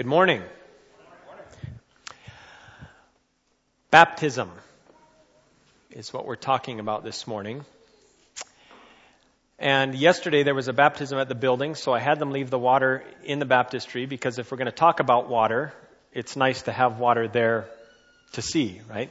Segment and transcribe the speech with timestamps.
[0.00, 0.42] Good morning.
[3.90, 4.50] Baptism
[5.90, 7.66] is what we're talking about this morning.
[9.58, 12.58] And yesterday there was a baptism at the building, so I had them leave the
[12.58, 15.74] water in the baptistry because if we're going to talk about water,
[16.14, 17.66] it's nice to have water there
[18.32, 19.10] to see, right?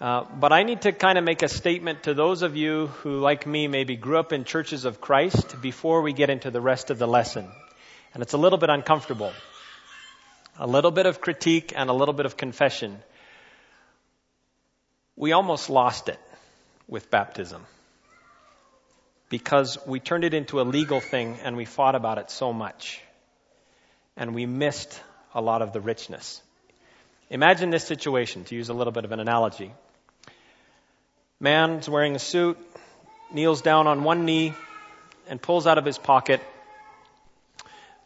[0.00, 3.20] Uh, but I need to kind of make a statement to those of you who,
[3.20, 6.88] like me, maybe grew up in churches of Christ before we get into the rest
[6.88, 7.46] of the lesson.
[8.12, 9.32] And it's a little bit uncomfortable.
[10.58, 12.98] A little bit of critique and a little bit of confession.
[15.16, 16.18] We almost lost it
[16.88, 17.64] with baptism
[19.28, 23.00] because we turned it into a legal thing and we fought about it so much.
[24.16, 25.00] And we missed
[25.34, 26.42] a lot of the richness.
[27.30, 29.72] Imagine this situation, to use a little bit of an analogy.
[31.38, 32.58] Man's wearing a suit,
[33.32, 34.52] kneels down on one knee,
[35.28, 36.40] and pulls out of his pocket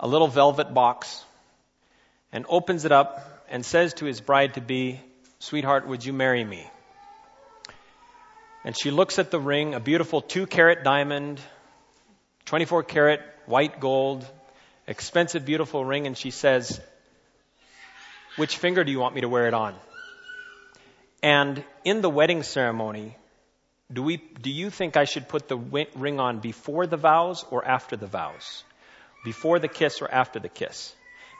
[0.00, 1.24] a little velvet box
[2.32, 5.00] and opens it up and says to his bride to be,
[5.38, 6.66] Sweetheart, would you marry me?
[8.64, 11.40] And she looks at the ring, a beautiful two carat diamond,
[12.46, 14.26] 24 carat white gold,
[14.86, 16.80] expensive, beautiful ring, and she says,
[18.36, 19.74] Which finger do you want me to wear it on?
[21.22, 23.16] And in the wedding ceremony,
[23.92, 27.64] do, we, do you think I should put the ring on before the vows or
[27.64, 28.64] after the vows?
[29.24, 30.94] Before the kiss or after the kiss.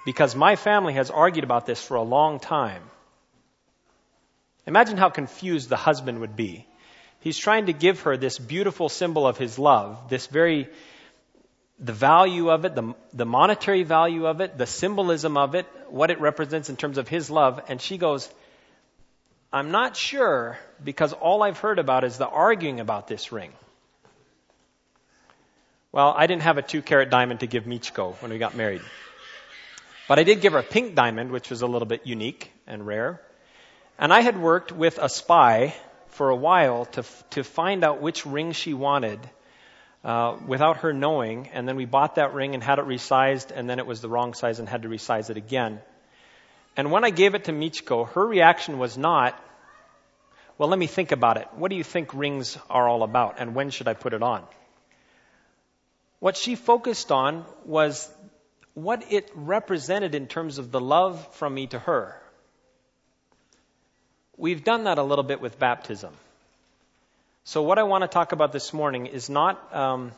[0.04, 2.82] Because my family has argued about this for a long time.
[4.66, 6.66] Imagine how confused the husband would be.
[7.20, 10.68] He's trying to give her this beautiful symbol of his love, this very,
[11.78, 16.10] the value of it, the, the monetary value of it, the symbolism of it, what
[16.10, 18.30] it represents in terms of his love, and she goes,
[19.52, 23.52] I'm not sure because all I've heard about is the arguing about this ring.
[25.94, 28.82] Well, I didn't have a two carat diamond to give Michiko when we got married.
[30.08, 32.84] But I did give her a pink diamond, which was a little bit unique and
[32.84, 33.22] rare.
[33.96, 35.72] And I had worked with a spy
[36.08, 39.20] for a while to, to find out which ring she wanted
[40.02, 41.46] uh, without her knowing.
[41.52, 44.08] And then we bought that ring and had it resized, and then it was the
[44.08, 45.78] wrong size and had to resize it again.
[46.76, 49.40] And when I gave it to Michiko, her reaction was not,
[50.58, 51.46] well, let me think about it.
[51.54, 54.42] What do you think rings are all about, and when should I put it on?
[56.24, 58.10] What she focused on was
[58.72, 62.18] what it represented in terms of the love from me to her.
[64.38, 66.14] We've done that a little bit with baptism.
[67.44, 70.12] So, what I want to talk about this morning is not um,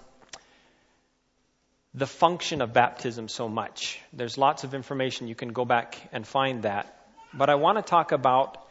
[1.92, 4.00] the function of baptism so much.
[4.12, 5.26] There's lots of information.
[5.26, 7.08] You can go back and find that.
[7.34, 8.64] But I want to talk about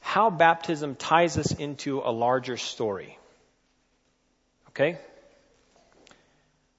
[0.00, 3.18] how baptism ties us into a larger story.
[4.68, 4.98] Okay?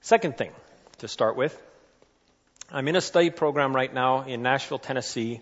[0.03, 0.51] Second thing
[0.97, 1.57] to start with,
[2.69, 5.39] I'm in a study program right now in Nashville, Tennessee.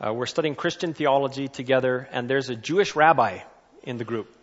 [0.00, 3.40] Uh, we're studying Christian theology together, and there's a Jewish rabbi
[3.82, 4.34] in the group.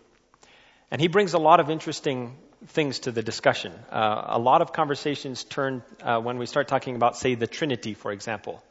[0.91, 3.73] And he brings a lot of interesting things to the discussion.
[3.91, 7.96] Uh, a lot of conversations turn uh, when we start talking about, say, the Trinity,
[7.96, 8.63] for example.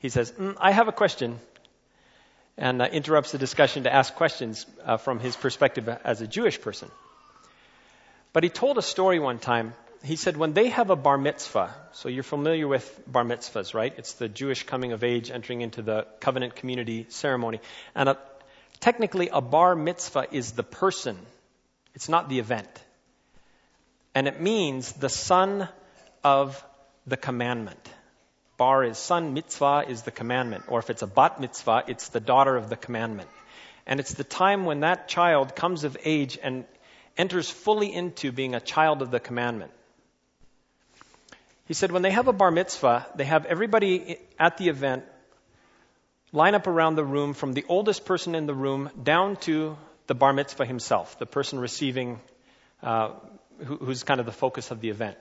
[0.00, 1.38] He says, mm, I have a question,
[2.58, 6.60] and uh, interrupts the discussion to ask questions uh, from his perspective as a Jewish
[6.60, 6.90] person.
[8.34, 11.74] But he told a story one time he said when they have a bar mitzvah,
[11.92, 13.92] so you're familiar with bar mitzvahs, right?
[13.96, 17.60] It's the Jewish coming of age, entering into the covenant community ceremony.
[17.94, 18.18] And a,
[18.80, 21.18] technically, a bar mitzvah is the person,
[21.94, 22.68] it's not the event.
[24.14, 25.68] And it means the son
[26.24, 26.64] of
[27.06, 27.80] the commandment.
[28.56, 30.64] Bar is son, mitzvah is the commandment.
[30.68, 33.28] Or if it's a bat mitzvah, it's the daughter of the commandment.
[33.86, 36.64] And it's the time when that child comes of age and
[37.16, 39.72] enters fully into being a child of the commandment.
[41.66, 45.04] He said when they have a bar mitzvah, they have everybody at the event
[46.32, 50.14] line up around the room from the oldest person in the room down to the
[50.14, 52.20] bar mitzvah himself, the person receiving,
[52.82, 53.10] uh,
[53.64, 55.16] who, who's kind of the focus of the event.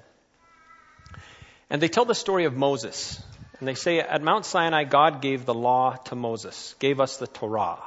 [1.69, 3.23] And they tell the story of Moses.
[3.59, 7.27] And they say at Mount Sinai, God gave the law to Moses, gave us the
[7.27, 7.80] Torah.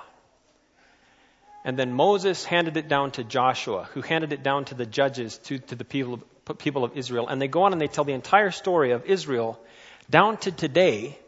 [1.68, 5.36] And then Moses handed it down to Joshua, who handed it down to the judges,
[5.44, 6.16] to, to the people,
[6.56, 7.28] people of Israel.
[7.28, 9.60] And they go on and they tell the entire story of Israel
[10.08, 11.18] down to today.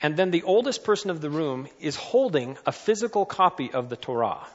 [0.00, 3.96] And then the oldest person of the room is holding a physical copy of the
[3.96, 4.46] Torah.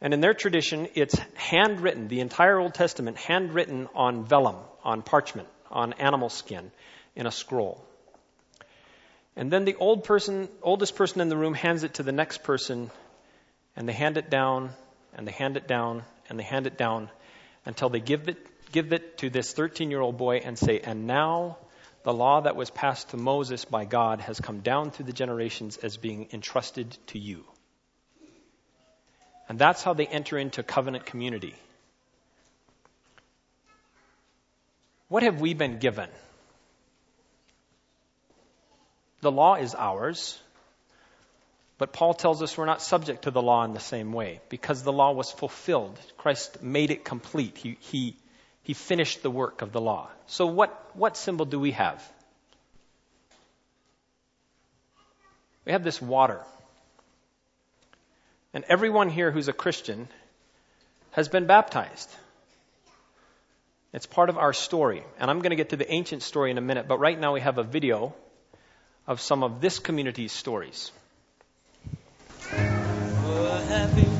[0.00, 5.46] And in their tradition, it's handwritten, the entire Old Testament, handwritten on vellum, on parchment,
[5.70, 6.72] on animal skin,
[7.14, 7.86] in a scroll.
[9.36, 12.42] And then the old person, oldest person in the room hands it to the next
[12.42, 12.90] person,
[13.76, 14.70] and they hand it down,
[15.14, 17.10] and they hand it down, and they hand it down
[17.64, 18.38] until they give it,
[18.72, 21.58] give it to this 13 year old boy and say, And now
[22.02, 25.76] the law that was passed to Moses by God has come down through the generations
[25.76, 27.44] as being entrusted to you.
[29.48, 31.54] And that's how they enter into covenant community.
[35.08, 36.08] What have we been given?
[39.20, 40.38] The law is ours,
[41.82, 44.84] but Paul tells us we're not subject to the law in the same way because
[44.84, 45.98] the law was fulfilled.
[46.16, 47.58] Christ made it complete.
[47.58, 48.16] He, he,
[48.62, 50.08] he finished the work of the law.
[50.28, 52.00] So, what, what symbol do we have?
[55.64, 56.38] We have this water.
[58.54, 60.06] And everyone here who's a Christian
[61.10, 62.14] has been baptized.
[63.92, 65.02] It's part of our story.
[65.18, 67.32] And I'm going to get to the ancient story in a minute, but right now
[67.32, 68.14] we have a video
[69.08, 70.92] of some of this community's stories.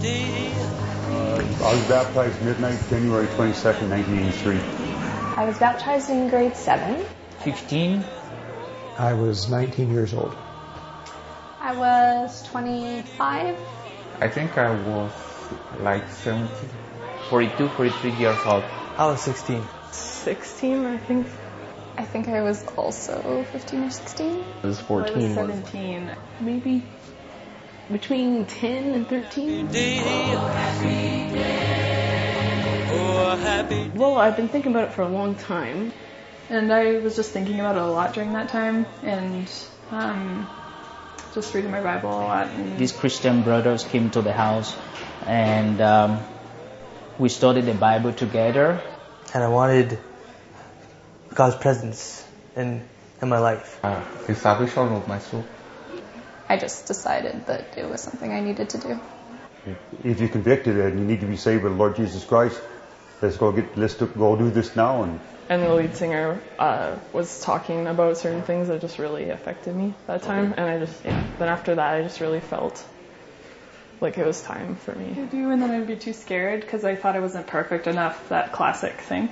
[0.04, 4.58] Uh, I was baptized midnight, January 22nd, 1983.
[5.37, 7.04] I was baptized in grade 7.
[7.44, 8.04] 15.
[8.99, 10.34] I was 19 years old.
[11.60, 13.56] I was 25.
[14.20, 15.12] I think I was
[15.81, 16.48] like 70.
[17.28, 18.64] 42, 43 years old.
[18.98, 19.62] I was 16.
[19.93, 21.28] 16, I think.
[21.96, 24.44] I think I was also 15 or 16.
[24.64, 25.14] I was 14.
[25.14, 26.10] I was 17.
[26.40, 26.82] Maybe
[27.90, 29.69] between 10 and 13.
[33.94, 35.93] Well, I've been thinking about it for a long time.
[36.49, 38.87] And I was just thinking about it a lot during that time.
[39.02, 39.49] And
[39.90, 40.46] um,
[41.34, 42.46] just reading my Bible a lot.
[42.49, 44.76] And These Christian brothers came to the house
[45.26, 46.20] and um,
[47.19, 48.82] we studied the Bible together.
[49.34, 49.99] And I wanted
[51.34, 52.26] God's presence
[52.56, 52.82] in,
[53.23, 53.81] in my life.
[53.82, 55.44] Uh, the salvation of my soul.
[56.48, 59.00] I just decided that it was something I needed to do.
[60.04, 62.60] If you're convicted and you need to be saved by the Lord Jesus Christ,
[63.20, 66.96] let's go get let's do, go do this now and and the lead singer uh,
[67.12, 71.04] was talking about certain things that just really affected me that time, and I just
[71.04, 71.22] yeah.
[71.38, 72.82] Then after that, I just really felt
[74.00, 76.84] like it was time for me to do, and then I'd be too scared because
[76.84, 78.28] I thought I wasn't perfect enough.
[78.30, 79.28] That classic thing.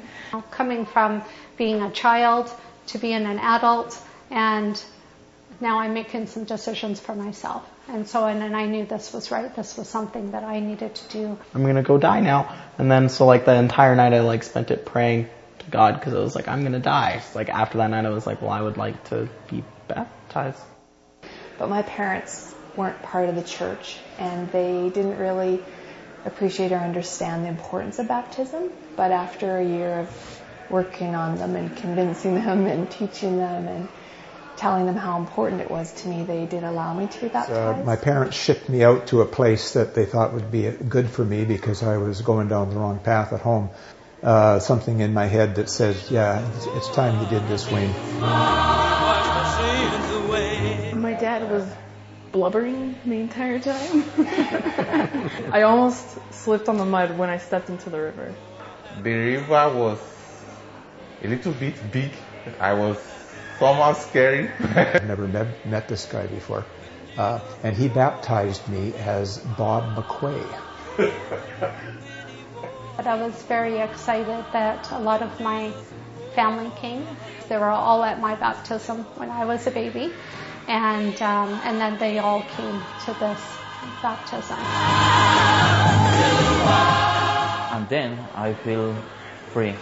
[0.50, 1.22] Coming from
[1.56, 2.52] being a child
[2.88, 3.98] to being an adult,
[4.30, 4.82] and
[5.60, 7.68] now I'm making some decisions for myself.
[7.88, 9.54] And so, and then I knew this was right.
[9.54, 11.38] This was something that I needed to do.
[11.54, 12.56] I'm gonna go die now.
[12.78, 15.28] And then, so like the entire night I like spent it praying
[15.58, 17.22] to God because I was like, I'm gonna die.
[17.34, 20.60] Like after that night I was like, well, I would like to be baptized.
[21.58, 25.62] But my parents weren't part of the church and they didn't really
[26.24, 28.70] appreciate or understand the importance of baptism.
[28.96, 30.40] But after a year of
[30.70, 33.88] working on them and convincing them and teaching them and
[34.60, 37.80] telling them how important it was to me, they did allow me to be baptized.
[37.80, 41.08] Uh, my parents shipped me out to a place that they thought would be good
[41.08, 43.70] for me because I was going down the wrong path at home.
[44.22, 47.90] Uh, something in my head that says, yeah, it's, it's time you did this, Wayne.
[51.00, 51.66] My dad was
[52.30, 54.04] blubbering the entire time.
[55.52, 58.34] I almost slipped on the mud when I stepped into the river.
[59.02, 59.98] The river was
[61.24, 62.10] a little bit big.
[62.60, 62.98] I was
[63.60, 64.50] somehow scary.
[64.74, 66.64] I've never met, met this guy before.
[67.16, 70.42] Uh, and he baptized me as Bob McQuay.
[72.96, 75.72] But I was very excited that a lot of my
[76.34, 77.06] family came.
[77.48, 80.12] They were all at my baptism when I was a baby,
[80.68, 83.40] and um, and then they all came to this
[84.02, 84.58] baptism.
[87.75, 88.94] And then I feel
[89.52, 89.75] free.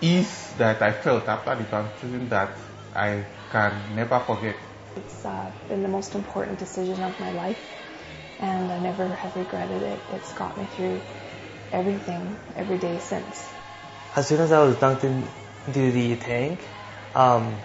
[0.00, 2.50] Ease that I felt after the baptism that
[2.94, 4.56] I can never forget.
[4.96, 7.60] It's uh, been the most important decision of my life,
[8.40, 10.00] and I never have regretted it.
[10.12, 11.00] It's got me through
[11.72, 13.52] everything every day since.
[14.16, 16.60] As soon as I was dunked into the tank,
[17.14, 17.56] um,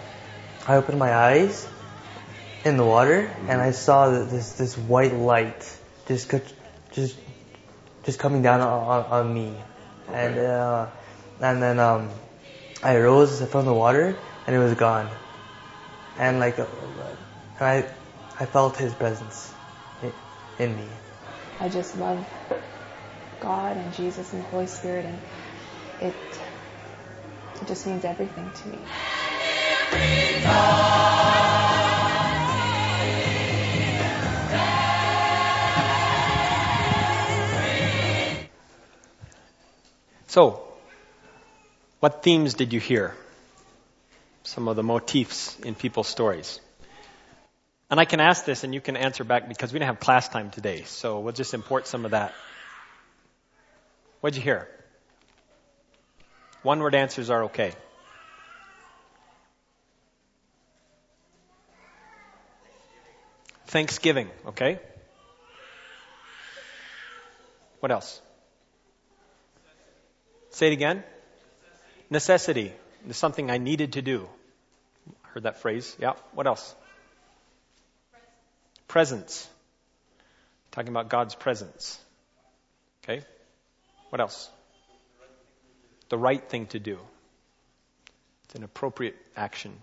[0.68, 1.68] I opened my eyes
[2.64, 5.78] in the water and I saw this this white light
[6.08, 6.32] just
[6.94, 7.16] just
[8.04, 9.56] just coming down on, on me,
[10.08, 10.88] and uh,
[11.42, 12.10] and then um,
[12.82, 15.10] I rose from the water and it was gone,
[16.18, 16.66] and like uh,
[17.60, 17.90] and I
[18.40, 19.54] I felt His presence
[20.60, 20.88] in me.
[21.60, 22.28] I just love
[23.40, 25.20] God and Jesus and the Holy Spirit, and
[26.02, 26.16] it
[27.62, 28.80] it just means everything to me.
[40.28, 40.64] So,
[42.00, 43.16] what themes did you hear?
[44.44, 46.60] Some of the motifs in people's stories.
[47.90, 50.28] And I can ask this and you can answer back because we didn't have class
[50.28, 52.34] time today, so we'll just import some of that.
[54.22, 54.68] What'd you hear?
[56.64, 57.74] One word answers are okay.
[63.68, 64.80] Thanksgiving, okay?
[67.80, 68.22] What else?
[70.52, 71.04] Say it again.
[72.10, 72.72] Necessity.
[73.08, 74.28] It's something I needed to do.
[75.24, 75.96] Heard that phrase?
[76.00, 76.14] Yeah.
[76.34, 76.76] What else?
[78.88, 79.50] Presence.
[80.72, 82.00] Talking about God's presence.
[83.04, 83.24] Okay.
[84.10, 84.50] What else?
[86.10, 87.00] The right thing to do.
[88.46, 89.74] It's an appropriate action.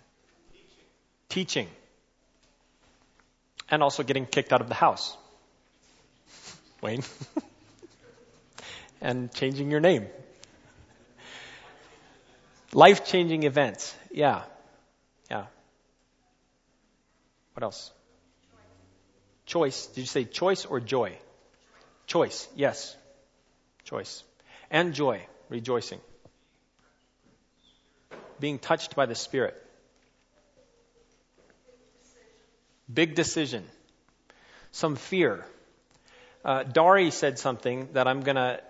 [1.28, 1.68] Teaching.
[3.68, 5.16] And also getting kicked out of the house.
[6.80, 7.02] Wayne.
[9.00, 10.06] and changing your name.
[12.72, 13.94] Life changing events.
[14.12, 14.42] Yeah.
[15.30, 15.46] Yeah.
[17.54, 17.90] What else?
[19.46, 19.86] Choice.
[19.86, 21.16] Did you say choice or joy?
[22.06, 22.48] Choice.
[22.54, 22.96] Yes.
[23.84, 24.22] Choice.
[24.70, 25.26] And joy.
[25.48, 26.00] Rejoicing.
[28.38, 29.60] Being touched by the Spirit.
[32.92, 33.64] Big decision.
[34.70, 35.44] Some fear.
[36.44, 38.60] Uh, Dari said something that I'm going to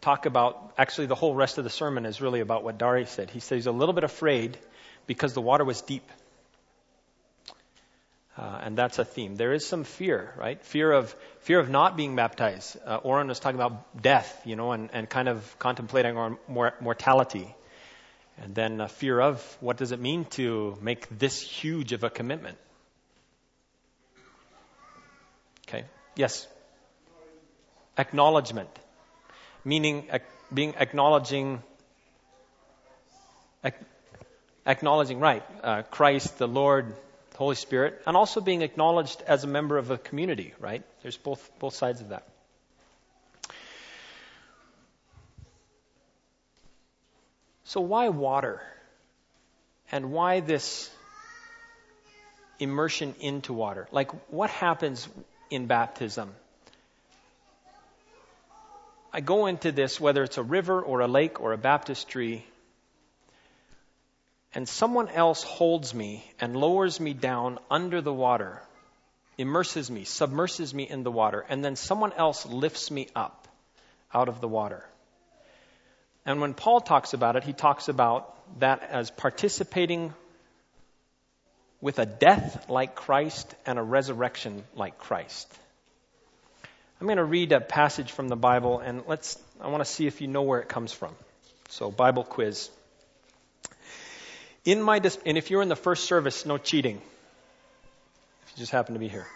[0.00, 0.72] talk about.
[0.78, 3.30] Actually, the whole rest of the sermon is really about what Dari said.
[3.30, 4.58] He said he's a little bit afraid
[5.06, 6.08] because the water was deep.
[8.36, 9.36] Uh, and that's a theme.
[9.36, 10.62] There is some fear, right?
[10.64, 12.78] Fear of fear of not being baptized.
[12.86, 16.74] Uh, Oren was talking about death, you know, and, and kind of contemplating our mor-
[16.80, 17.54] mortality,
[18.38, 22.56] and then fear of what does it mean to make this huge of a commitment.
[25.68, 25.84] Okay.
[26.16, 26.46] Yes.
[27.98, 28.70] Acknowledgement,
[29.64, 30.08] meaning
[30.52, 31.62] being acknowledging.
[33.64, 33.76] Ac-
[34.66, 36.94] acknowledging, right, uh, Christ, the Lord,
[37.30, 40.82] the Holy Spirit, and also being acknowledged as a member of a community, right?
[41.02, 42.26] There's both, both sides of that.
[47.64, 48.60] So, why water?
[49.90, 50.90] And why this
[52.58, 53.88] immersion into water?
[53.92, 55.08] Like, what happens
[55.50, 56.34] in baptism?
[59.12, 62.46] I go into this, whether it's a river or a lake or a baptistry,
[64.54, 68.62] and someone else holds me and lowers me down under the water,
[69.36, 73.48] immerses me, submerses me in the water, and then someone else lifts me up
[74.14, 74.84] out of the water.
[76.24, 80.14] And when Paul talks about it, he talks about that as participating
[81.80, 85.52] with a death like Christ and a resurrection like Christ.
[87.02, 90.06] I'm going to read a passage from the Bible and let's I want to see
[90.06, 91.12] if you know where it comes from.
[91.68, 92.70] So Bible quiz.
[94.64, 96.98] In my dis- and if you're in the first service, no cheating.
[96.98, 99.26] If you just happen to be here.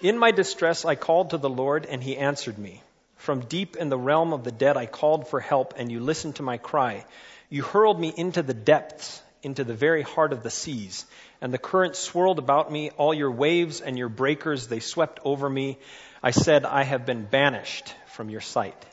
[0.00, 2.84] In my distress, I called to the Lord, and He answered me.
[3.16, 6.36] From deep in the realm of the dead, I called for help, and you listened
[6.36, 7.04] to my cry.
[7.48, 11.06] You hurled me into the depths, into the very heart of the seas,
[11.40, 12.90] and the current swirled about me.
[12.90, 15.78] All your waves and your breakers, they swept over me.
[16.22, 18.86] I said, I have been banished from your sight.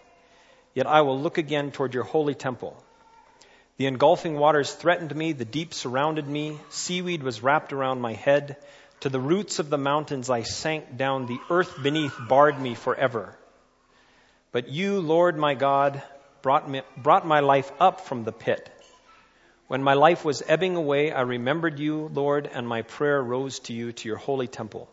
[0.73, 2.81] Yet I will look again toward your holy temple.
[3.77, 8.57] The engulfing waters threatened me, the deep surrounded me, seaweed was wrapped around my head.
[9.01, 13.37] To the roots of the mountains I sank down, the earth beneath barred me forever.
[14.51, 16.01] But you, Lord my God,
[16.41, 18.71] brought, me, brought my life up from the pit.
[19.67, 23.73] When my life was ebbing away, I remembered you, Lord, and my prayer rose to
[23.73, 24.89] you, to your holy temple.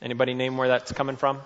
[0.00, 1.40] Anybody name where that's coming from?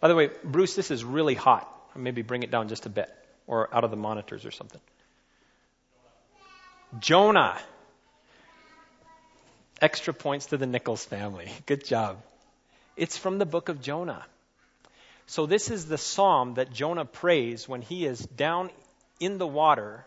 [0.00, 1.68] By the way, Bruce, this is really hot.
[1.96, 3.12] Maybe bring it down just a bit
[3.48, 4.80] or out of the monitors or something.
[7.00, 7.58] Jonah.
[9.80, 11.50] Extra points to the Nichols family.
[11.66, 12.22] Good job.
[12.96, 14.24] It's from the book of Jonah.
[15.32, 18.68] So this is the psalm that Jonah prays when he is down
[19.18, 20.04] in the water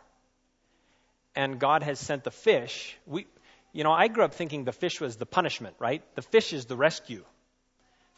[1.35, 2.95] and God has sent the fish.
[3.07, 3.25] We,
[3.73, 6.03] you know, I grew up thinking the fish was the punishment, right?
[6.13, 7.23] The fish is the rescue.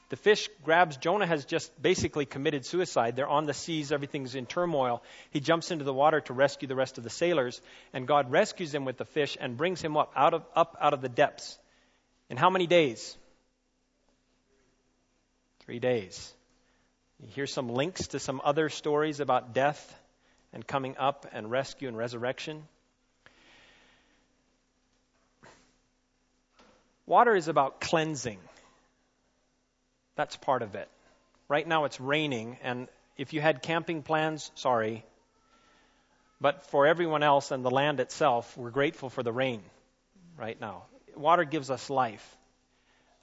[0.10, 3.16] The fish grabs, Jonah has just basically committed suicide.
[3.16, 5.02] They're on the seas, everything's in turmoil.
[5.30, 7.62] He jumps into the water to rescue the rest of the sailors,
[7.94, 10.94] and God rescues him with the fish and brings him up out of, up out
[10.94, 11.58] of the depths.
[12.30, 13.16] In how many days?
[15.62, 16.34] Three days.
[17.26, 19.96] Hear some links to some other stories about death
[20.54, 22.64] and coming up and rescue and resurrection.
[27.08, 28.40] Water is about cleansing.
[30.16, 30.90] That's part of it.
[31.50, 35.04] Right now it's raining, and if you had camping plans, sorry.
[36.40, 39.64] But for everyone else and the land itself, we're grateful for the rain
[40.38, 40.84] right now.
[41.16, 42.37] Water gives us life.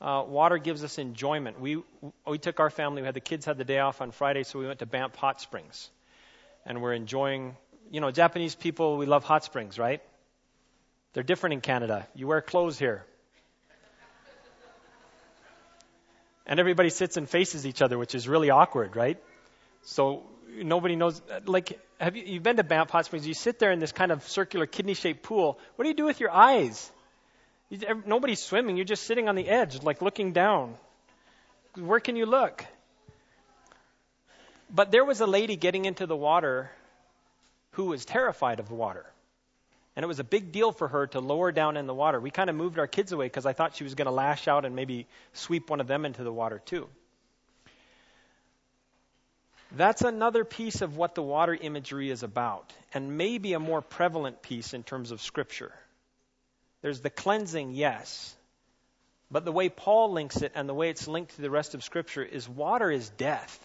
[0.01, 1.61] Uh, water gives us enjoyment.
[1.61, 1.83] We
[2.27, 3.03] we took our family.
[3.03, 5.15] We had the kids had the day off on Friday, so we went to Banff
[5.17, 5.91] Hot Springs,
[6.67, 7.57] and we're enjoying.
[7.91, 10.01] You know, Japanese people we love hot springs, right?
[11.13, 12.09] They're different in Canada.
[12.15, 13.05] You wear clothes here.
[16.47, 19.19] And everybody sits and faces each other, which is really awkward, right?
[19.83, 20.25] So
[20.55, 21.23] nobody knows.
[21.47, 23.27] Like, have you you've been to Banff Hot Springs?
[23.27, 25.59] You sit there in this kind of circular kidney-shaped pool.
[25.77, 26.91] What do you do with your eyes?
[28.07, 28.77] Nobody's swimming.
[28.77, 30.75] You're just sitting on the edge, like looking down.
[31.77, 32.65] Where can you look?
[34.71, 36.71] But there was a lady getting into the water
[37.73, 39.07] who was terrified of the water.
[39.97, 42.21] And it was a big deal for her to lower down in the water.
[42.21, 44.49] We kind of moved our kids away because I thought she was going to lash
[44.49, 46.89] out and maybe sweep one of them into the water too.
[49.77, 54.41] That's another piece of what the water imagery is about, and maybe a more prevalent
[54.41, 55.73] piece in terms of Scripture.
[56.85, 58.37] There's the cleansing, yes,
[59.31, 61.83] but the way Paul links it and the way it's linked to the rest of
[61.83, 63.59] Scripture is water is death.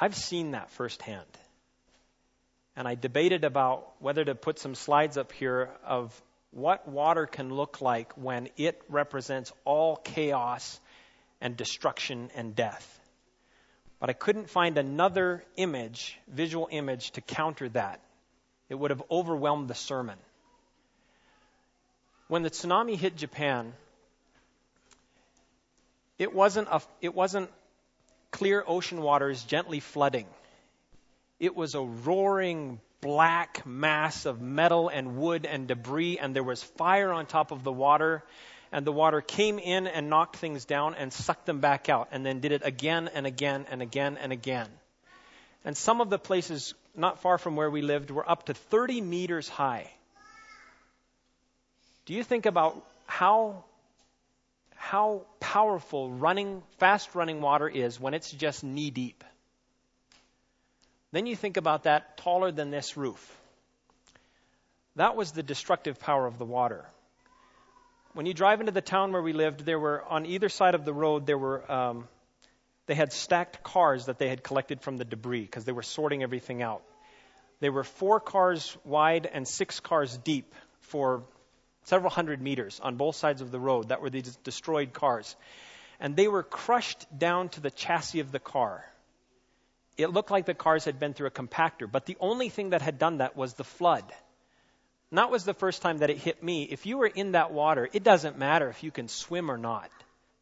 [0.00, 1.26] I've seen that firsthand.
[2.74, 6.18] And I debated about whether to put some slides up here of
[6.50, 10.80] what water can look like when it represents all chaos
[11.42, 13.00] and destruction and death.
[14.00, 18.00] But I couldn't find another image, visual image, to counter that.
[18.68, 20.18] It would have overwhelmed the sermon.
[22.28, 23.74] When the tsunami hit Japan,
[26.18, 27.50] it wasn't, a, it wasn't
[28.30, 30.26] clear ocean waters gently flooding.
[31.38, 36.62] It was a roaring black mass of metal and wood and debris, and there was
[36.62, 38.24] fire on top of the water.
[38.72, 42.24] And the water came in and knocked things down and sucked them back out, and
[42.24, 44.68] then did it again and again and again and again.
[45.64, 49.00] And some of the places not far from where we lived were up to 30
[49.00, 49.90] meters high.
[52.06, 53.64] Do you think about how
[54.76, 59.24] how powerful running fast running water is when it's just knee deep?
[61.12, 63.36] Then you think about that taller than this roof.
[64.96, 66.84] That was the destructive power of the water.
[68.12, 70.84] When you drive into the town where we lived, there were on either side of
[70.84, 72.08] the road there were um,
[72.86, 76.22] they had stacked cars that they had collected from the debris because they were sorting
[76.22, 76.82] everything out.
[77.60, 81.24] They were four cars wide and six cars deep for
[81.84, 83.88] several hundred meters on both sides of the road.
[83.88, 85.36] That were these destroyed cars.
[86.00, 88.84] And they were crushed down to the chassis of the car
[89.96, 92.82] it looked like the cars had been through a compactor, but the only thing that
[92.82, 94.04] had done that was the flood.
[95.10, 96.64] And that was the first time that it hit me.
[96.64, 99.90] If you were in that water, it doesn't matter if you can swim or not.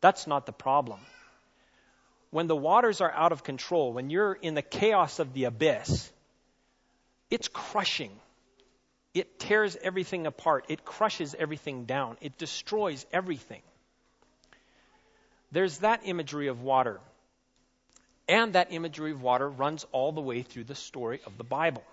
[0.01, 1.01] That's not the problem.
[2.33, 6.11] When the waters are out of control, when you're in the chaos of the abyss,
[7.31, 8.11] it's crushing.
[9.13, 10.65] It tears everything apart.
[10.71, 12.17] It crushes everything down.
[12.23, 13.61] It destroys everything.
[15.51, 17.01] There's that imagery of water.
[18.27, 21.85] And that imagery of water runs all the way through the story of the Bible.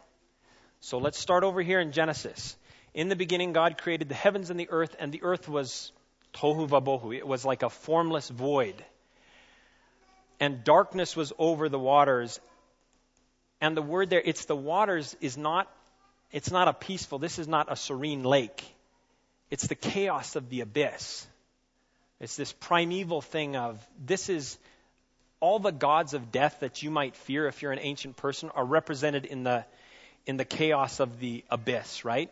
[0.79, 2.55] So let's start over here in Genesis.
[2.93, 5.91] In the beginning, God created the heavens and the earth, and the earth was
[6.33, 7.13] tohu vabohu.
[7.13, 8.85] It was like a formless void.
[10.39, 12.39] And darkness was over the waters.
[13.61, 15.69] And the word there, it's the waters, is not,
[16.31, 18.63] it's not a peaceful, this is not a serene lake.
[19.49, 21.27] It's the chaos of the abyss.
[22.19, 24.57] It's this primeval thing of, this is,
[25.39, 28.65] all the gods of death that you might fear if you're an ancient person are
[28.65, 29.65] represented in the
[30.25, 32.29] in the chaos of the abyss, right?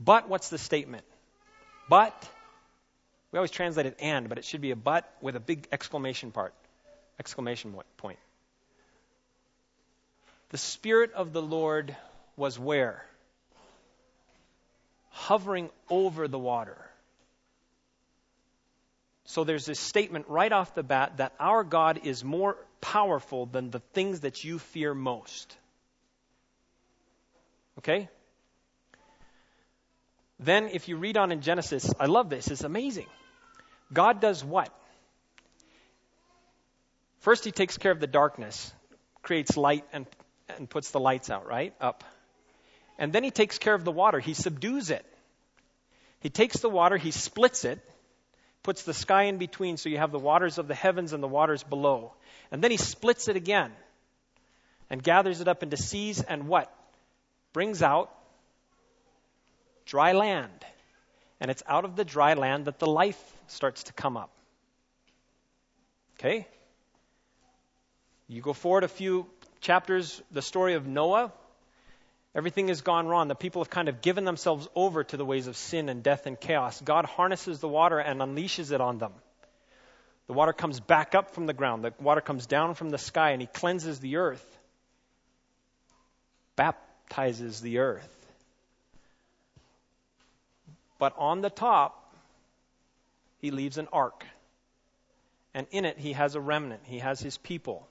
[0.00, 1.04] But what's the statement?
[1.88, 2.28] But
[3.30, 6.32] we always translate it and, but it should be a but with a big exclamation
[6.32, 6.52] part.
[7.22, 8.18] Exclamation point.
[10.50, 11.96] The Spirit of the Lord
[12.36, 13.06] was where?
[15.10, 16.76] Hovering over the water.
[19.24, 23.70] So there's this statement right off the bat that our God is more powerful than
[23.70, 25.56] the things that you fear most.
[27.78, 28.08] Okay?
[30.40, 33.06] Then, if you read on in Genesis, I love this, it's amazing.
[33.92, 34.76] God does what?
[37.22, 38.72] First, He takes care of the darkness,
[39.22, 40.06] creates light, and,
[40.58, 41.74] and puts the lights out, right?
[41.80, 42.04] Up.
[42.98, 45.04] And then He takes care of the water, He subdues it.
[46.20, 47.80] He takes the water, He splits it,
[48.62, 51.28] puts the sky in between so you have the waters of the heavens and the
[51.28, 52.12] waters below.
[52.50, 53.72] And then he splits it again
[54.90, 56.72] and gathers it up into seas and what?
[57.52, 58.10] Brings out
[59.84, 60.64] dry land.
[61.40, 64.30] And it's out of the dry land that the life starts to come up.
[66.18, 66.46] Okay?
[68.32, 69.26] You go forward a few
[69.60, 71.30] chapters, the story of Noah.
[72.34, 73.28] Everything has gone wrong.
[73.28, 76.24] The people have kind of given themselves over to the ways of sin and death
[76.24, 76.80] and chaos.
[76.80, 79.12] God harnesses the water and unleashes it on them.
[80.28, 81.84] The water comes back up from the ground.
[81.84, 84.58] The water comes down from the sky and he cleanses the earth,
[86.56, 88.08] baptizes the earth.
[90.98, 92.14] But on the top,
[93.42, 94.24] he leaves an ark.
[95.52, 96.80] And in it, he has a remnant.
[96.84, 97.88] He has his people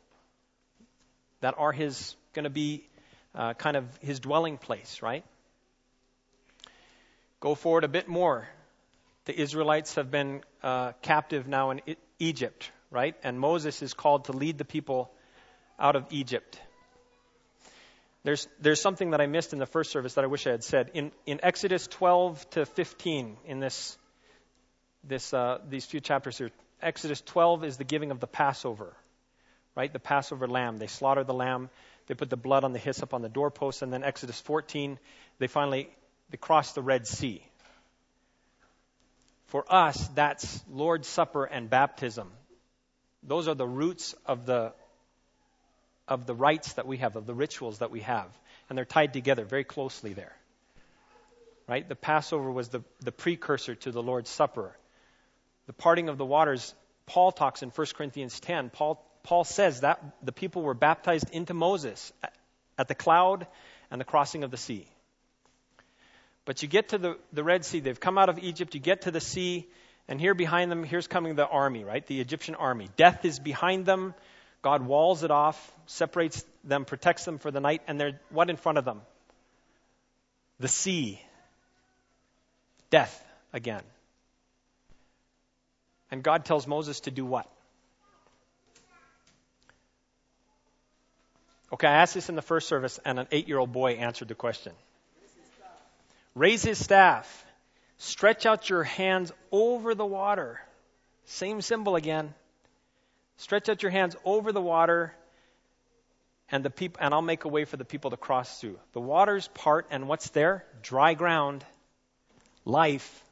[1.41, 2.87] that are his, going to be
[3.35, 5.23] uh, kind of his dwelling place, right?
[7.39, 8.47] Go forward a bit more.
[9.25, 11.81] The Israelites have been uh, captive now in
[12.19, 13.15] Egypt, right?
[13.23, 15.11] And Moses is called to lead the people
[15.79, 16.59] out of Egypt.
[18.23, 20.63] There's, there's something that I missed in the first service that I wish I had
[20.63, 20.91] said.
[20.93, 23.97] In, in Exodus 12 to 15, in this,
[25.03, 26.51] this, uh, these few chapters here,
[26.81, 28.93] Exodus 12 is the giving of the Passover,
[29.75, 29.91] right?
[29.91, 30.77] The Passover lamb.
[30.77, 31.69] They slaughter the lamb.
[32.07, 34.99] They put the blood on the hyssop on the doorpost, and then Exodus 14,
[35.39, 35.89] they finally
[36.29, 37.45] they cross the Red Sea.
[39.47, 42.31] For us, that's Lord's Supper and baptism.
[43.23, 44.73] Those are the roots of the
[46.07, 48.27] of the rites that we have, of the rituals that we have,
[48.67, 50.35] and they're tied together very closely there.
[51.67, 51.87] Right?
[51.87, 54.75] The Passover was the, the precursor to the Lord's Supper.
[55.67, 56.73] The parting of the waters,
[57.05, 58.71] Paul talks in 1 Corinthians 10.
[58.71, 62.11] Paul Paul says that the people were baptized into Moses
[62.77, 63.47] at the cloud
[63.89, 64.87] and the crossing of the sea.
[66.45, 69.03] But you get to the, the Red Sea, they've come out of Egypt, you get
[69.03, 69.67] to the sea,
[70.07, 72.05] and here behind them, here's coming the army, right?
[72.05, 72.89] The Egyptian army.
[72.97, 74.15] Death is behind them.
[74.61, 78.57] God walls it off, separates them, protects them for the night, and they're what in
[78.57, 79.01] front of them?
[80.59, 81.21] The sea.
[82.89, 83.83] Death again.
[86.11, 87.49] And God tells Moses to do what?
[91.73, 94.27] Okay, I asked this in the first service, and an eight year old boy answered
[94.27, 94.73] the question.
[96.35, 97.45] Raise his staff.
[97.97, 100.59] Stretch out your hands over the water.
[101.25, 102.33] Same symbol again.
[103.37, 105.13] Stretch out your hands over the water,
[106.51, 108.77] and the people, and I'll make a way for the people to cross through.
[108.93, 110.65] The waters part, and what's there?
[110.81, 111.63] Dry ground,
[112.65, 113.23] life,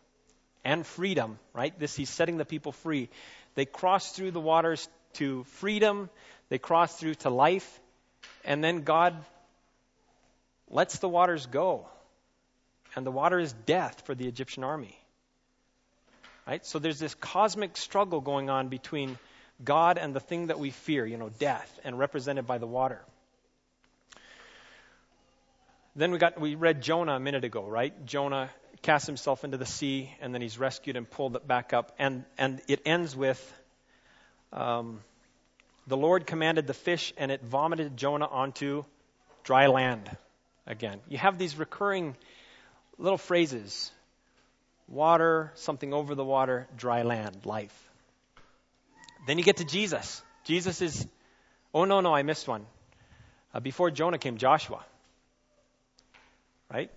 [0.64, 1.40] and freedom.
[1.54, 1.78] Right?
[1.78, 3.10] This he's setting the people free.
[3.56, 6.10] They cross through the waters to freedom.
[6.48, 7.80] They cross through to life
[8.44, 9.16] and then God
[10.70, 11.88] lets the waters go.
[12.96, 14.98] And the water is death for the Egyptian army.
[16.48, 16.66] Right?
[16.66, 19.18] So there's this cosmic struggle going on between
[19.64, 23.02] God and the thing that we fear, you know, death, and represented by the water.
[25.96, 27.94] Then we got we read Jonah a minute ago, right?
[28.06, 28.50] Jonah
[28.82, 32.62] casts himself into the sea, and then he's rescued and pulled back up, and and
[32.68, 33.40] it ends with
[34.54, 35.02] um,
[35.90, 38.86] the Lord commanded the fish, and it vomited Jonah onto
[39.44, 40.16] dry land
[40.68, 41.00] again.
[41.10, 42.16] You have these recurring
[43.00, 43.92] little phrases
[44.88, 47.76] water, something over the water, dry land, life.
[49.28, 50.22] Then you get to Jesus.
[50.44, 51.08] Jesus is,
[51.74, 52.66] oh no, no, I missed one.
[53.54, 54.84] Uh, before Jonah came Joshua.
[56.72, 56.92] Right?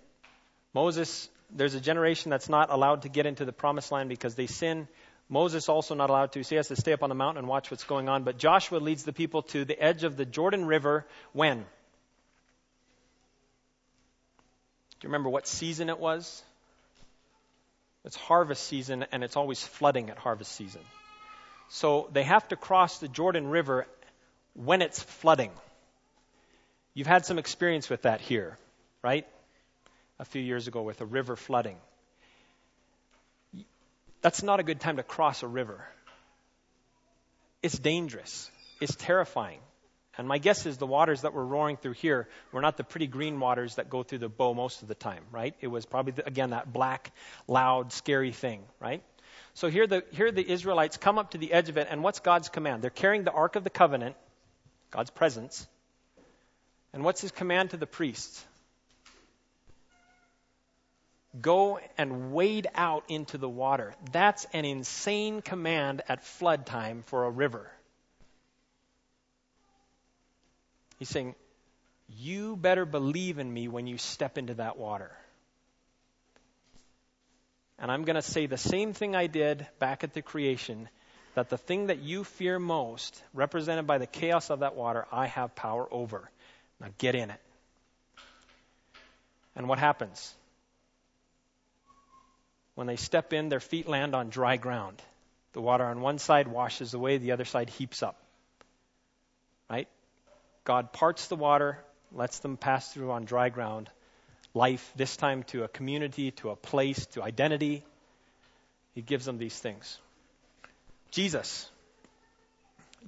[0.74, 4.46] Moses, there's a generation that's not allowed to get into the promised land because they
[4.46, 4.86] sin.
[5.32, 7.48] Moses also not allowed to, so he has to stay up on the mountain and
[7.48, 8.22] watch what's going on.
[8.22, 11.60] But Joshua leads the people to the edge of the Jordan River when?
[11.60, 11.64] Do
[15.00, 16.42] you remember what season it was?
[18.04, 20.82] It's harvest season, and it's always flooding at harvest season.
[21.70, 23.86] So they have to cross the Jordan River
[24.52, 25.52] when it's flooding.
[26.92, 28.58] You've had some experience with that here,
[29.02, 29.26] right?
[30.18, 31.78] A few years ago with a river flooding.
[34.22, 35.84] That's not a good time to cross a river.
[37.62, 38.50] It's dangerous.
[38.80, 39.58] It's terrifying.
[40.18, 43.06] And my guess is the waters that were roaring through here were not the pretty
[43.06, 45.54] green waters that go through the bow most of the time, right?
[45.60, 47.12] It was probably, the, again, that black,
[47.48, 49.02] loud, scary thing, right?
[49.54, 52.20] So here the, here the Israelites come up to the edge of it, and what's
[52.20, 52.82] God's command?
[52.82, 54.16] They're carrying the Ark of the Covenant,
[54.90, 55.66] God's presence.
[56.92, 58.44] And what's his command to the priests?
[61.40, 63.94] Go and wade out into the water.
[64.12, 67.70] That's an insane command at flood time for a river.
[70.98, 71.34] He's saying,
[72.08, 75.10] You better believe in me when you step into that water.
[77.78, 80.88] And I'm going to say the same thing I did back at the creation
[81.34, 85.26] that the thing that you fear most, represented by the chaos of that water, I
[85.26, 86.30] have power over.
[86.78, 87.40] Now get in it.
[89.56, 90.34] And what happens?
[92.74, 95.00] When they step in, their feet land on dry ground.
[95.52, 98.16] The water on one side washes away, the other side heaps up.
[99.68, 99.88] Right?
[100.64, 101.78] God parts the water,
[102.12, 103.90] lets them pass through on dry ground.
[104.54, 107.84] life, this time to a community, to a place, to identity.
[108.94, 109.98] He gives them these things.
[111.10, 111.70] Jesus.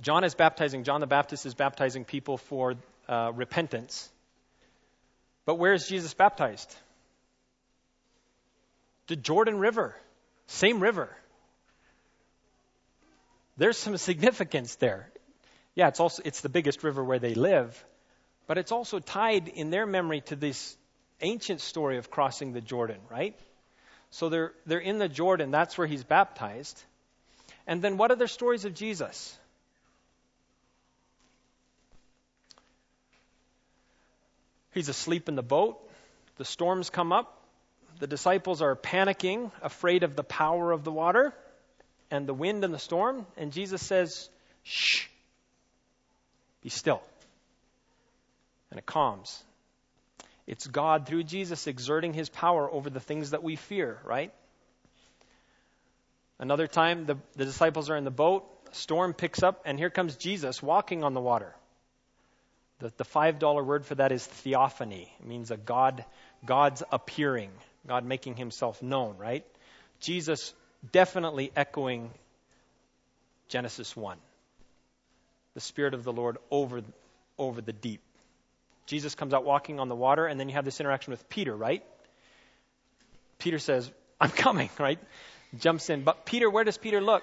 [0.01, 2.75] John is baptizing, John the Baptist is baptizing people for
[3.09, 4.11] uh, repentance.
[5.45, 6.75] But where is Jesus baptized?
[9.07, 9.95] The Jordan River.
[10.47, 11.15] Same river.
[13.57, 15.11] There's some significance there.
[15.75, 17.85] Yeah, it's also it's the biggest river where they live,
[18.47, 20.77] but it's also tied in their memory to this
[21.21, 23.39] ancient story of crossing the Jordan, right?
[24.11, 26.83] So they're they're in the Jordan, that's where he's baptized.
[27.67, 29.37] And then what are the stories of Jesus?
[34.73, 35.81] He's asleep in the boat.
[36.37, 37.44] The storms come up.
[37.99, 41.33] The disciples are panicking, afraid of the power of the water
[42.11, 43.27] and the wind and the storm.
[43.37, 44.29] And Jesus says,
[44.63, 45.07] Shh,
[46.63, 47.03] be still.
[48.71, 49.43] And it calms.
[50.47, 54.33] It's God through Jesus exerting his power over the things that we fear, right?
[56.39, 60.17] Another time, the, the disciples are in the boat, storm picks up, and here comes
[60.17, 61.55] Jesus walking on the water.
[62.81, 65.13] The, the $5 word for that is theophany.
[65.21, 66.05] It means a God,
[66.45, 67.51] God's appearing,
[67.87, 69.45] God making himself known, right?
[70.01, 70.55] Jesus
[70.93, 72.11] definitely echoing
[73.49, 74.19] Genesis 1.
[75.55, 76.83] The Spirit of the Lord over,
[77.39, 78.01] over the deep.
[78.87, 81.55] Jesus comes out walking on the water, and then you have this interaction with Peter,
[81.55, 81.83] right?
[83.39, 84.99] Peter says, I'm coming, right?
[85.59, 86.03] Jumps in.
[86.03, 87.23] But Peter, where does Peter look?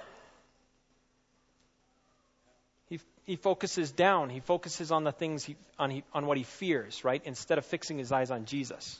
[3.25, 4.29] he focuses down.
[4.29, 7.21] He focuses on the things he, on, he, on what he fears, right?
[7.25, 8.99] Instead of fixing his eyes on Jesus.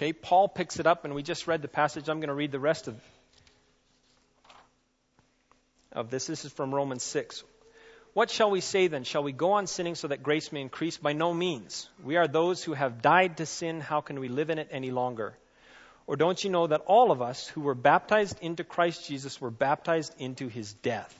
[0.00, 2.08] Okay, Paul picks it up, and we just read the passage.
[2.08, 2.98] I'm going to read the rest of,
[5.92, 6.26] of this.
[6.26, 7.44] This is from Romans 6.
[8.14, 9.04] What shall we say then?
[9.04, 10.96] Shall we go on sinning so that grace may increase?
[10.96, 11.86] By no means.
[12.02, 13.78] We are those who have died to sin.
[13.78, 15.34] How can we live in it any longer?
[16.06, 19.50] Or don't you know that all of us who were baptized into Christ Jesus were
[19.50, 21.14] baptized into his death?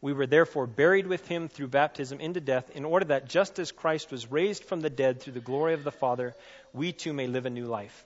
[0.00, 3.72] We were therefore buried with him through baptism into death, in order that just as
[3.72, 6.34] Christ was raised from the dead through the glory of the Father,
[6.72, 8.05] we too may live a new life.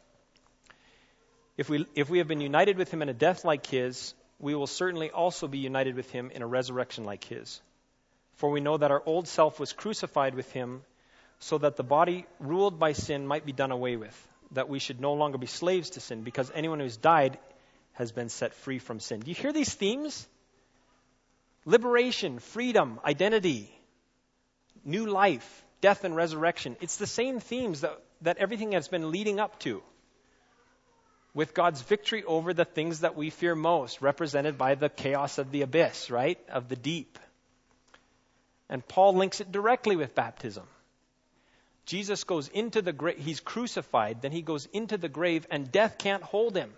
[1.61, 4.55] If we, if we have been united with him in a death like his, we
[4.55, 7.61] will certainly also be united with him in a resurrection like his.
[8.37, 10.81] For we know that our old self was crucified with him,
[11.39, 14.17] so that the body ruled by sin might be done away with,
[14.53, 17.39] that we should no longer be slaves to sin, because anyone who's died
[17.93, 19.21] has been set free from sin.
[19.21, 20.27] Do you hear these themes?
[21.67, 23.71] Liberation, freedom, identity,
[24.83, 26.79] new life, death and resurrection.
[26.81, 29.83] It's the same themes that, that everything has been leading up to.
[31.33, 35.51] With God's victory over the things that we fear most, represented by the chaos of
[35.51, 36.39] the abyss, right?
[36.49, 37.19] Of the deep.
[38.69, 40.67] And Paul links it directly with baptism.
[41.87, 45.99] Jesus goes into the grave, he's crucified, then he goes into the grave, and death
[45.99, 46.73] can't hold him.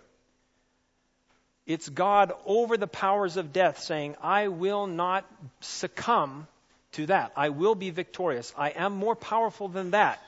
[1.65, 5.25] It's God over the powers of death saying, I will not
[5.61, 6.47] succumb
[6.93, 7.31] to that.
[7.35, 8.53] I will be victorious.
[8.57, 10.21] I am more powerful than that.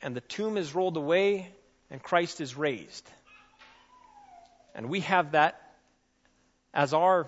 [0.00, 1.50] And the tomb is rolled away
[1.90, 3.08] and Christ is raised.
[4.74, 5.60] And we have that
[6.74, 7.26] as our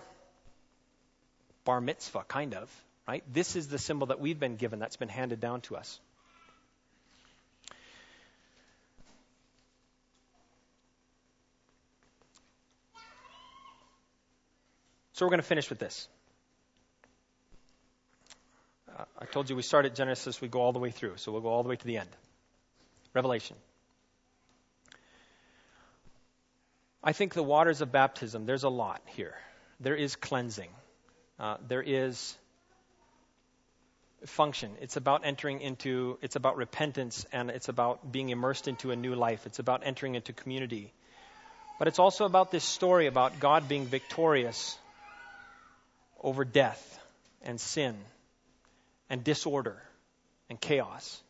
[1.65, 2.71] bar mitzvah, kind of,
[3.07, 3.25] right?
[3.33, 6.01] This is the symbol that we've been given that's been handed down to us.
[15.19, 16.07] So we're going to finish with this.
[18.97, 21.33] Uh, I told you we start at Genesis, we go all the way through, so
[21.33, 22.11] we'll go all the way to the end.
[23.15, 23.57] Revelation.
[27.03, 29.35] I think the waters of baptism, there's a lot here.
[29.81, 30.71] There is cleansing.
[31.39, 32.37] Uh, there is
[34.27, 34.73] function.
[34.81, 39.15] It's about entering into, it's about repentance and it's about being immersed into a new
[39.15, 39.47] life.
[39.47, 40.93] It's about entering into community.
[41.79, 44.77] But it's also about this story about God being victorious
[46.21, 46.99] over death
[47.43, 47.97] and sin
[49.09, 49.81] and disorder
[50.51, 51.23] and chaos.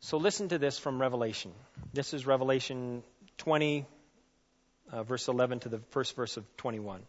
[0.00, 1.52] So listen to this from Revelation.
[1.92, 3.04] This is Revelation
[3.40, 3.86] 20,
[4.92, 7.00] uh, verse 11 to the first verse of 21.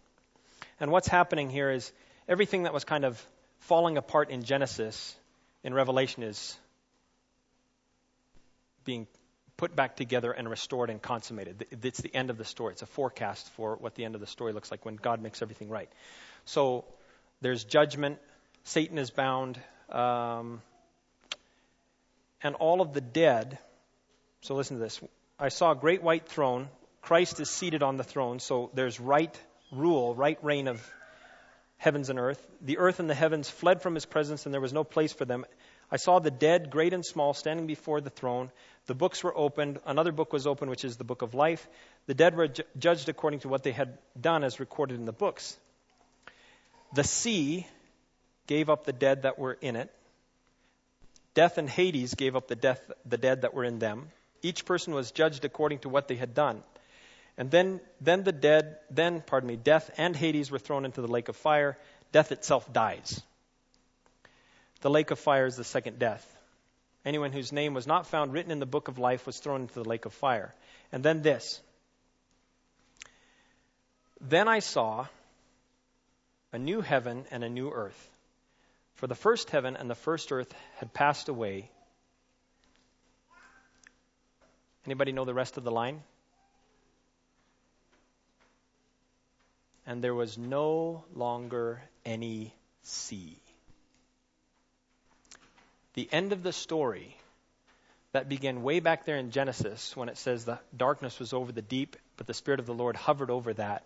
[0.80, 1.92] And what's happening here is
[2.26, 3.22] everything that was kind of
[3.60, 5.14] falling apart in Genesis,
[5.62, 6.58] in Revelation, is
[8.86, 9.08] being
[9.58, 11.66] put back together and restored and consummated.
[11.84, 12.72] It's the end of the story.
[12.72, 15.42] It's a forecast for what the end of the story looks like when God makes
[15.42, 15.90] everything right.
[16.46, 16.86] So
[17.42, 18.20] there's judgment.
[18.64, 19.60] Satan is bound.
[19.90, 20.62] Um,
[22.42, 23.58] and all of the dead.
[24.44, 25.02] So listen to this.
[25.42, 26.70] I saw a great white throne.
[27.02, 28.40] Christ is seated on the throne.
[28.40, 29.36] So there's right
[29.72, 30.88] rule, right reign of
[31.78, 32.40] heavens and earth.
[32.62, 35.26] The earth and the heavens fled from his presence, and there was no place for
[35.26, 35.46] them.
[35.92, 38.52] I saw the dead, great and small, standing before the throne.
[38.86, 39.80] The books were opened.
[39.84, 41.68] Another book was opened, which is the book of life.
[42.06, 45.12] The dead were ju- judged according to what they had done, as recorded in the
[45.12, 45.58] books.
[46.94, 47.66] The sea
[48.46, 49.92] gave up the dead that were in it.
[51.34, 54.12] Death and Hades gave up the, death, the dead that were in them.
[54.42, 56.64] Each person was judged according to what they had done.
[57.38, 61.08] And then, then the dead, then, pardon me, death and Hades were thrown into the
[61.08, 61.78] lake of fire.
[62.12, 63.22] Death itself dies.
[64.82, 66.26] The lake of fire is the second death.
[67.06, 69.76] Anyone whose name was not found written in the book of life was thrown into
[69.76, 70.54] the lake of fire.
[70.92, 71.62] And then this.
[74.20, 75.08] Then I saw
[76.52, 78.10] a new heaven and a new earth.
[78.96, 81.72] For the first heaven and the first earth had passed away.
[84.86, 86.02] Anybody know the rest of the line?
[89.86, 93.38] And there was no longer any sea.
[95.94, 97.16] The end of the story
[98.14, 101.62] that began way back there in Genesis when it says the darkness was over the
[101.62, 103.84] deep, but the Spirit of the Lord hovered over that.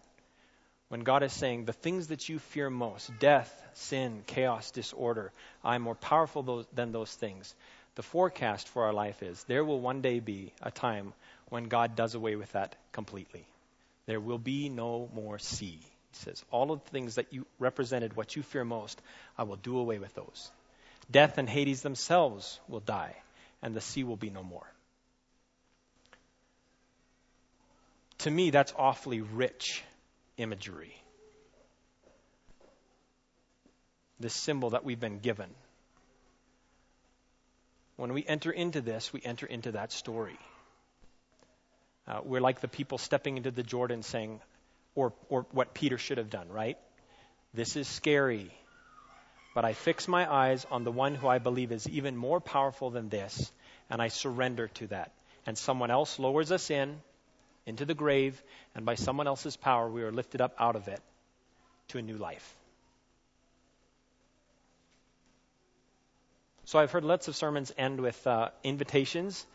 [0.89, 5.31] When God is saying, the things that you fear most, death, sin, chaos, disorder,
[5.63, 7.55] I'm more powerful than those things.
[7.95, 11.13] The forecast for our life is there will one day be a time
[11.49, 13.45] when God does away with that completely.
[14.05, 15.79] There will be no more sea.
[15.79, 19.01] He says, all of the things that you represented, what you fear most,
[19.37, 20.51] I will do away with those.
[21.09, 23.15] Death and Hades themselves will die,
[23.61, 24.65] and the sea will be no more.
[28.19, 29.83] To me, that's awfully rich
[30.37, 30.95] imagery.
[34.19, 35.49] This symbol that we've been given.
[37.97, 40.37] When we enter into this, we enter into that story.
[42.07, 44.41] Uh, we're like the people stepping into the Jordan saying,
[44.95, 46.77] or, or what Peter should have done, right?
[47.53, 48.51] This is scary.
[49.55, 52.89] But I fix my eyes on the one who I believe is even more powerful
[52.89, 53.51] than this,
[53.89, 55.13] and I surrender to that.
[55.45, 56.99] And someone else lowers us in,
[57.65, 58.41] into the grave,
[58.75, 60.99] and by someone else's power, we are lifted up out of it
[61.89, 62.55] to a new life.
[66.65, 69.45] So I've heard lots of sermons end with uh, invitations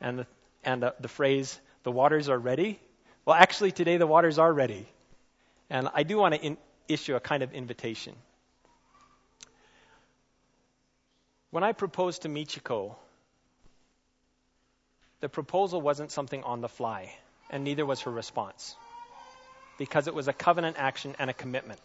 [0.00, 0.26] and the,
[0.62, 2.78] and uh, the phrase, the waters are ready.
[3.24, 4.86] Well, actually, today the waters are ready.
[5.70, 8.14] And I do want to in- issue a kind of invitation.
[11.50, 12.94] When I proposed to Michiko,
[15.20, 17.12] the proposal wasn't something on the fly
[17.50, 18.76] and neither was her response,
[19.78, 21.80] because it was a covenant action and a commitment.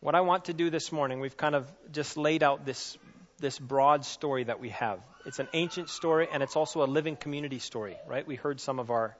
[0.00, 2.96] What I want to do this morning, we've kind of just laid out this,
[3.38, 4.98] this broad story that we have.
[5.26, 8.26] It's an ancient story and it's also a living community story, right?
[8.26, 9.14] We heard some of our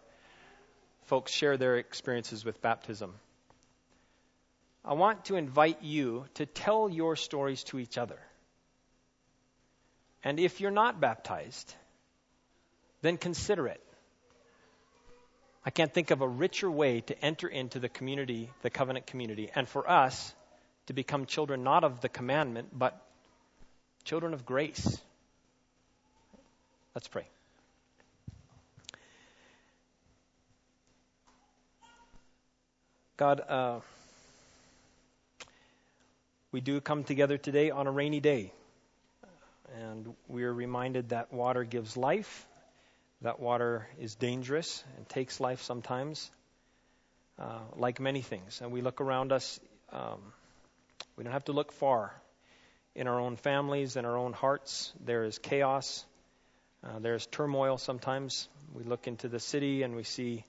[1.03, 3.13] folks share their experiences with baptism.
[4.83, 8.19] I want to invite you to tell your stories to each other.
[10.25, 11.75] And if you're not baptized,
[13.03, 13.83] then consider it.
[15.63, 19.51] I can't think of a richer way to enter into the community, the covenant community,
[19.55, 20.35] and for us
[20.91, 23.01] to become children not of the commandment, but
[24.03, 25.01] children of grace.
[26.97, 27.29] Let's pray.
[33.17, 33.79] God, uh,
[36.51, 38.53] we do come together today on a rainy day,
[39.79, 42.49] and we are reminded that water gives life
[43.23, 46.31] that water is dangerous and takes life sometimes,
[47.39, 48.61] uh, like many things.
[48.61, 49.61] And we look around us,
[49.93, 50.21] um,
[51.21, 52.15] we don't have to look far.
[52.95, 56.07] In our own families, in our own hearts, there is chaos,
[56.83, 58.49] uh, there's turmoil sometimes.
[58.73, 60.47] We look into the city and we see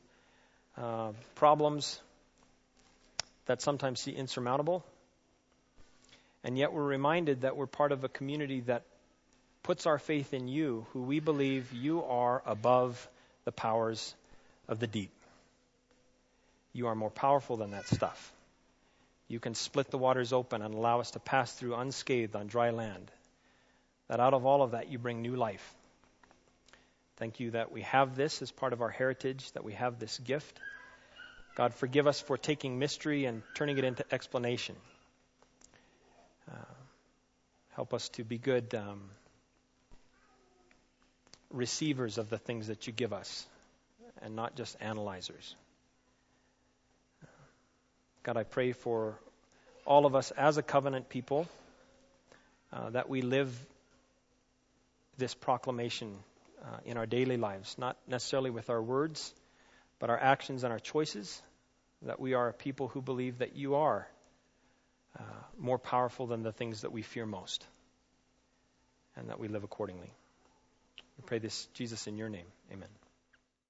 [0.78, 2.00] uh, problems
[3.48, 4.86] that sometimes seem insurmountable.
[6.46, 8.84] And yet we're reminded that we're part of a community that
[9.64, 13.10] puts our faith in you, who we believe you are above
[13.44, 14.16] the powers
[14.70, 15.12] of the deep.
[16.72, 18.32] You are more powerful than that stuff.
[19.32, 22.72] You can split the waters open and allow us to pass through unscathed on dry
[22.72, 23.10] land.
[24.10, 25.74] That out of all of that, you bring new life.
[27.16, 30.20] Thank you that we have this as part of our heritage, that we have this
[30.20, 30.60] gift.
[31.56, 34.76] God, forgive us for taking mystery and turning it into explanation.
[36.52, 36.74] Uh,
[37.70, 39.02] help us to be good um,
[41.52, 43.48] receivers of the things that you give us
[44.22, 45.56] and not just analyzers.
[48.24, 49.18] God, I pray for
[49.86, 51.48] all of us as a covenant people
[52.72, 53.52] uh, that we live
[55.18, 56.16] this proclamation
[56.64, 59.34] uh, in our daily lives, not necessarily with our words,
[60.00, 61.42] but our actions and our choices,
[62.04, 64.08] that we are a people who believe that you are
[65.20, 65.24] uh,
[65.58, 67.66] more powerful than the things that we fear most.
[69.16, 70.12] and that we live accordingly.
[71.18, 72.46] We pray this, Jesus, in your name.
[72.72, 73.01] Amen.